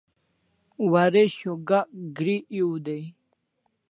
Waresho 0.91 1.51
Gak 1.67 1.87
gri 2.15 2.35
ew 2.59 2.69
dai 2.85 3.03